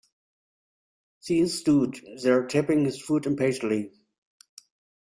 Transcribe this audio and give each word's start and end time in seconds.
Sean 1.21 1.47
stood 1.47 1.99
there 2.23 2.47
tapping 2.47 2.85
his 2.85 2.99
foot 2.99 3.27
impatiently. 3.27 3.91